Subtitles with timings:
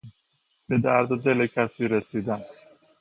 [0.67, 2.43] به درد دل کسی رسیدن